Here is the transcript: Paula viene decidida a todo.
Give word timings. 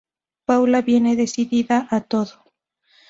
Paula 0.45 0.81
viene 0.81 1.15
decidida 1.15 1.85
a 1.91 2.01
todo. 2.01 2.31